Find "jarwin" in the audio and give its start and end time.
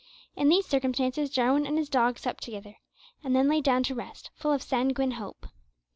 1.29-1.67